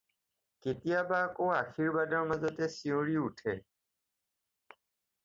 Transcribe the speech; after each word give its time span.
কেতিয়াবা 0.65 1.17
আকৌ 1.25 1.49
আশীৰ্বাদৰ 1.57 2.23
মাজতে 2.31 2.69
চিঞৰি 2.77 3.19
উঠে। 3.27 3.55